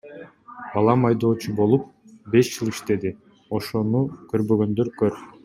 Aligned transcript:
Балам 0.77 1.03
айдоочу 1.09 1.53
болуп, 1.59 1.83
беш 2.37 2.49
жыл 2.55 2.73
иштеди, 2.73 3.13
ошону 3.59 4.03
көрбөгөндөр 4.35 4.93
көр. 5.05 5.23